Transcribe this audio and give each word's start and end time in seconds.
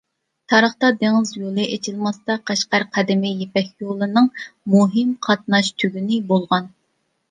تارىختا 0.53 0.89
دېڭىز 1.03 1.33
يولى 1.41 1.65
ئېچىلماستا، 1.75 2.39
قەشقەر 2.51 2.87
قەدىمكى 2.97 3.35
«يىپەك 3.45 3.73
يولى» 3.87 4.11
نىڭ 4.19 4.35
مۇھىم 4.75 5.17
قاتناش 5.31 5.75
تۈگۈنى 5.83 6.25
بولغان. 6.37 6.73